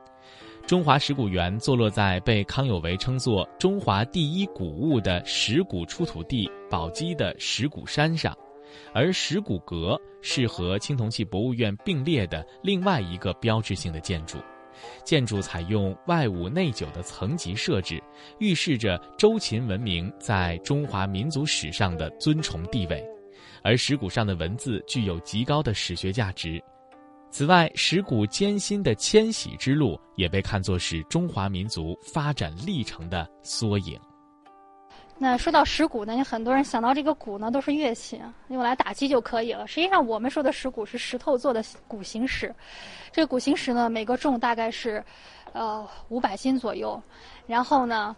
[0.66, 8.36] 中华石鼓园坐落在被康有为称作中华第一古物的石鼓出土地宝鸡的石鼓山上，
[8.94, 14.38] 而石鼓阁是和青铜器博物院并列的另外一个标志性的建筑。
[15.04, 18.02] 建筑采用外五内九的层级设置，
[18.38, 23.04] 预示着周秦文明在中华民族史上的尊崇地位。
[23.64, 26.62] 而石鼓上的文字具有极高的史学价值。
[27.30, 33.98] 此外，石鼓艰辛的迁徙之路也被看作是中华民族发展历程的缩影。
[35.16, 39.66] 那说到石鼓呢，有很多人想到这个鼓呢都是乐器，用来打击就可以了。
[39.66, 42.54] 实际上，我们说的石鼓是石头做的鼓形石。
[43.10, 45.02] 这个鼓形石呢，每个重大概是，
[45.52, 47.02] 呃，五百斤左右。
[47.46, 48.14] 然后呢，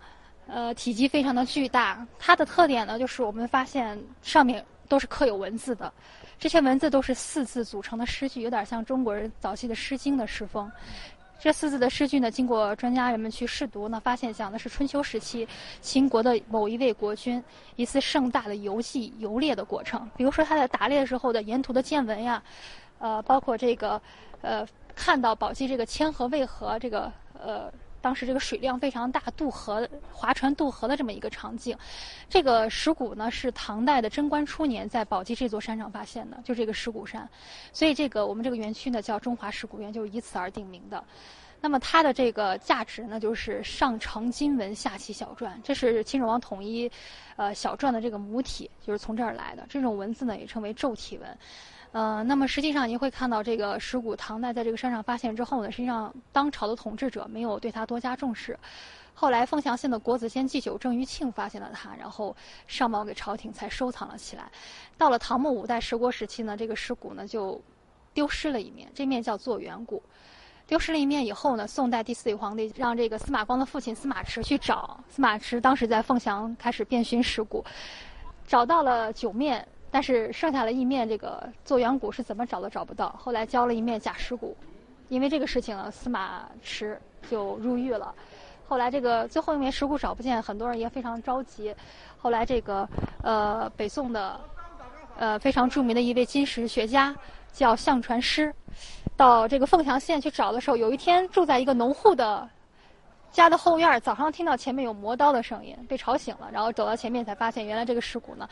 [0.49, 2.07] 呃，体积非常的巨大。
[2.19, 4.63] 它的特点呢，就是我们发现上面。
[4.87, 5.93] 都是刻有文字的，
[6.39, 10.71] 这些文字都是四字组成的诗句，有点像中国人早期的《诗经》的诗风。
[11.39, 15.47] 这四字的诗句呢，经过专家人们去试读呢，发现讲的是春秋时期
[15.83, 17.43] 秦国的某一位国君
[17.77, 20.11] 一次盛大的游记游猎的过程。
[20.17, 22.43] 比如说他在打猎的时候的沿途的见闻呀，
[22.99, 24.01] 呃，包括这个
[24.41, 27.71] 呃，看到宝鸡这个千河渭河这个呃。
[28.01, 31.77] 当时这个水量非常大，渡河划船渡河的这么一个场景，
[32.29, 37.29] 这个石鼓呢是唐代的贞观初年在宝鸡这座山上发现的，就这个石鼓山，
[37.73, 41.03] 所以这个我们这个园区呢叫中华石鼓园，就是以此而定名的。
[41.59, 46.89] 那么它的这个价值呢，就是上承金文，下启小篆，这是秦始皇统一
[47.37, 49.67] 呃小篆的这个母体，就是从这儿来的。
[49.69, 51.39] 这种文字呢也称为皱体文。
[51.93, 58.59] 呃，那么实际上您会看到，这个石鼓唐代在这个山上发现之后呢，实际上当朝的统治者没有对它多加重视。
[59.15, 64.51] 后来凤翔县的国子监祭酒郑余庆发现了它，然后上报给朝廷，才收藏了起来。
[64.99, 67.59] 到了唐末五代十国时期呢，这个石鼓呢就
[68.13, 70.03] 丢失了一面，这面叫做元鼓。
[70.67, 74.99] 丢失了一面以后呢，宋代第四位皇帝让这个司马光的父亲司马池去找。
[75.09, 77.65] 司马池当时在凤翔开始遍寻石鼓，
[78.47, 83.15] 找到了九面，但是剩下了一面这个做圆鼓是怎么找都找不到。
[83.19, 84.57] 后来交了一面假石鼓，
[85.09, 88.15] 因为这个事情呢，司马池就入狱了。
[88.69, 91.75] 后来这个最后一面石鼓找不见，很多人也非常着急。
[92.19, 92.89] 后来这个
[93.23, 94.41] 呃北宋的
[95.17, 97.15] 呃非常著名的一位金石学家
[97.53, 98.53] 叫向传师。
[99.17, 102.47] 到这个凤翔县去找的时候，有一天住在一个农户的
[103.31, 108.47] 家的后院，早上听到前面有磨刀的声音，被吵醒了，然后走到前面才发现，原来这个石鼓呢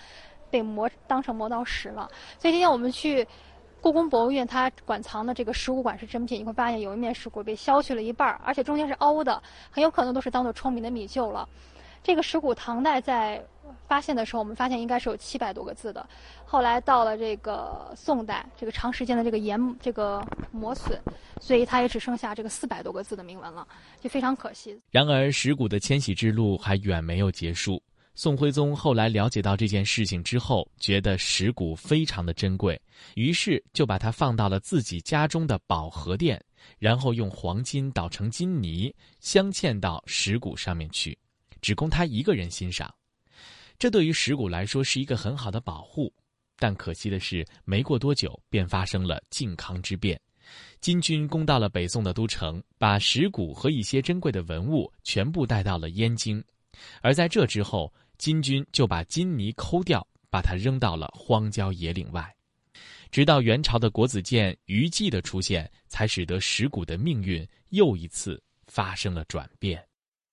[0.54, 2.08] 被磨当成磨刀石了。
[2.38, 3.26] 所以今天我们去
[3.80, 11.48] 故宫博物院，它馆藏的这个石鼓馆是真品，你会发现有一面石鼓被削去了一半，而且中间是凹的，很有可能都是当做聪明的米臼了。
[12.04, 13.44] 这个石鼓唐代在
[13.88, 16.06] 发现的时候，我们发现应该是有七百多个字的。
[16.44, 20.96] 后来到了这个宋代，这个长时间的这个研这个磨损，
[21.40, 23.66] 所以它也只剩下这个四百多个字的铭文了，
[24.00, 24.78] 就非常可惜。
[24.90, 27.82] 然而，石鼓的迁徙之路还远没有结束。
[28.16, 32.80] 宋徽宗后来了解到这件事情之后，觉得石鼓非常的珍贵，
[33.16, 36.40] 于是就把它放到了自己家中的宝和殿，
[36.78, 41.18] 然后用黄金捣成金泥，镶嵌到石鼓上面去。
[41.60, 42.94] 只供他一个人欣赏，
[43.78, 46.12] 这对于石鼓来说是一个很好的保护。
[46.56, 50.20] 但可惜的是，没过多久便发生了靖康之变，
[50.80, 56.42] 金军攻到了北宋的都城，把石鼓和一些珍贵的文物全部带到了燕京。
[57.00, 62.34] 而在这之后，金军就把金泥抠掉，把它扔到了荒郊野岭外。
[63.10, 69.84] 直到元朝的国子监于季的出现，才使得石鼓的命运又一次发生了转变。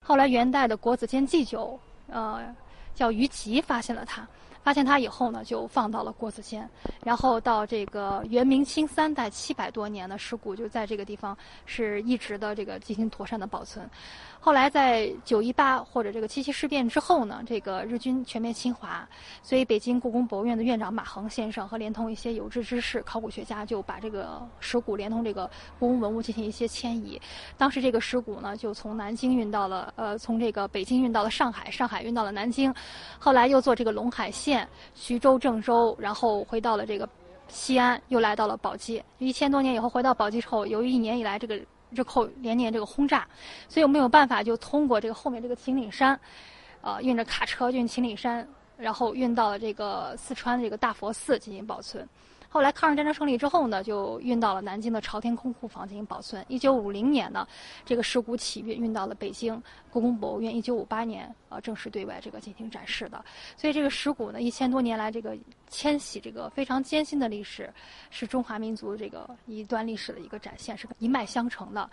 [0.04, 2.56] 后来元代的国子监祭酒，呃，
[2.96, 4.28] 叫于吉发现了它。
[4.64, 6.70] 发现它以后呢，就放到了国子监，
[7.04, 11.36] 然后到这个元明清三代七百多年的石鼓就在这个地方
[11.66, 13.90] 是一直的这个进行妥善的保存。
[14.44, 19.08] 后来在九一八或者这个七七事变之后呢，这个日军全面侵华，
[19.44, 25.48] 所以北京故宫博物院的院长马恒先生和连同一些有志之士、考古学家就把这个石鼓连同这个
[25.78, 27.22] 故宫文物进行一些迁移。
[27.56, 32.74] 当时这个石鼓呢，就从南京运到了呃，从这个北京运到了上海，上海运到了南京，
[33.20, 34.51] 后来又坐这个陇海线、
[34.96, 37.08] 徐州、郑州，然后回到了这个
[37.48, 39.04] 西安，又来到了宝鸡。
[39.20, 41.60] 一千多年以后回到宝鸡之后，由于一年以来这个。
[41.94, 43.28] 日寇连年这个轰炸，
[43.68, 46.18] 所以我没有办法就通过这个后面这个秦岭山，
[46.80, 48.48] 呃，运着卡车运秦岭山，
[48.78, 52.08] 然后运到了这个四川这个大佛寺进行保存。
[52.54, 56.44] 后来抗日战争胜利之后呢，就运到了南京的朝天空库房进行保存。
[56.50, 57.48] 一九五零年呢，
[57.86, 60.54] 这个石鼓起运运到了北京故宫博物院。
[60.54, 63.24] 一九五八年，呃，正式对外这个进行展示的。
[63.56, 65.34] 所以这个石鼓呢，一千多年来这个
[65.70, 67.74] 迁徙这个非常艰辛的历史，
[68.10, 71.90] 是中华民族这个一段历史的一个展现，是一脉相承的。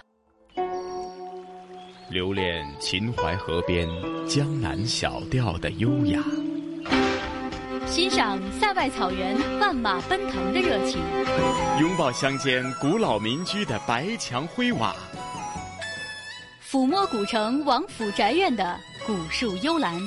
[2.11, 3.89] 留恋秦淮河边
[4.27, 6.21] 江南小调的优雅。
[7.91, 11.01] 欣赏塞外草原万马奔腾的热情，
[11.81, 14.95] 拥抱乡间古老民居的白墙灰瓦，
[16.71, 20.01] 抚摸古城王府宅院的古树幽兰，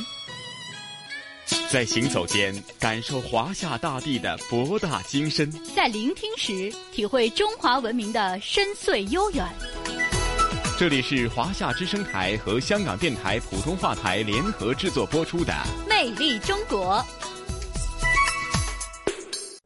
[1.72, 9.46] 在行走间感受华夏大地的博大精深，在聆听时体会中华文明的深邃悠远。
[10.78, 15.54] 这里是华夏之声台和香港电台普通话台联合制作播出的
[15.90, 17.04] 《魅力中国》。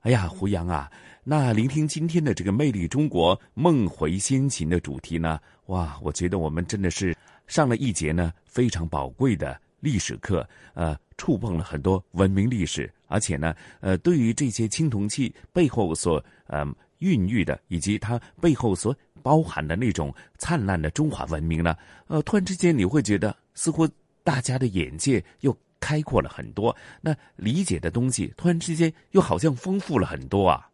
[0.05, 0.87] 哎呀，胡杨啊，
[1.23, 16.63] 那聆听今天的这个《魅力中国梦回先秦》的主题呢，哇，我觉得我们真的是上了一节呢非常宝贵的历史课，呃，触碰了很多文明历史，而且呢，呃，对于这些青铜器背后所呃
[16.99, 21.75] 孕育的，以及它背后所包含的那种灿烂的中华文明呢，
[22.05, 23.89] 呃，突然之间你会觉得，似乎
[24.23, 25.57] 大家的眼界又。
[25.85, 30.67] 开阔了很多，那理解的东西突然之间又好像丰富了很多啊！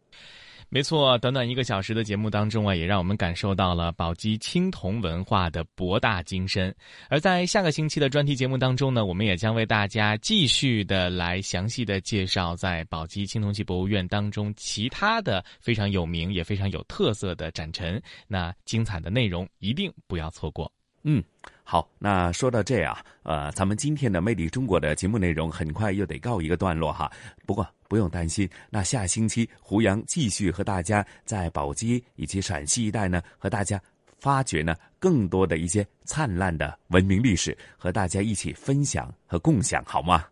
[0.70, 6.74] 没错，短短一个小时的节目当中啊，也让我们感受到了宝鸡青铜文化的博大精深。
[7.10, 18.02] 而在下个星期的专题节目当中呢，我们也将为大家继续的来详细的介绍在宝鸡青铜器博物院当中其他的非常有名也非常有特色的展陈。
[18.26, 20.72] 那精彩的内容一定不要错过。
[21.04, 21.22] 嗯。
[21.64, 27.10] 好，那说到这啊，呃，咱们今天的《魅力中国》的节目内容很快又得告一个段落哈。
[27.46, 33.80] 不过不用担心，那下星期胡杨继续和大家在宝鸡以及陕西一带呢，和大家
[34.18, 40.26] 发掘呢更多的一些灿烂的文明历史，和大家一起分享和共享，好吗？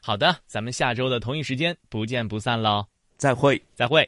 [0.00, 2.84] 好的，咱们下周的同一时间不见不散喽！
[3.18, 4.00] 再会，再会。